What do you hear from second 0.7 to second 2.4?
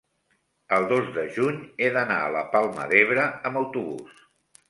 el dos de juny he d'anar a